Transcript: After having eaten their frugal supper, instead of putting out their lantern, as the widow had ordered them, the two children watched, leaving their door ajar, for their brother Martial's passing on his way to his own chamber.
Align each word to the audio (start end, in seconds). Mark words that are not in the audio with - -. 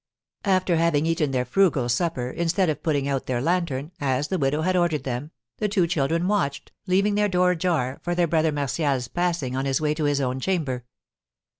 After 0.45 0.77
having 0.77 1.05
eaten 1.05 1.29
their 1.29 1.45
frugal 1.45 1.87
supper, 1.87 2.31
instead 2.31 2.69
of 2.71 2.81
putting 2.81 3.07
out 3.07 3.27
their 3.27 3.39
lantern, 3.39 3.91
as 3.99 4.29
the 4.29 4.39
widow 4.39 4.63
had 4.63 4.75
ordered 4.75 5.03
them, 5.03 5.29
the 5.59 5.67
two 5.69 5.85
children 5.85 6.27
watched, 6.27 6.71
leaving 6.87 7.13
their 7.13 7.29
door 7.29 7.51
ajar, 7.51 7.99
for 8.03 8.15
their 8.15 8.25
brother 8.25 8.51
Martial's 8.51 9.07
passing 9.07 9.55
on 9.55 9.65
his 9.65 9.79
way 9.79 9.93
to 9.93 10.05
his 10.05 10.19
own 10.19 10.39
chamber. 10.39 10.85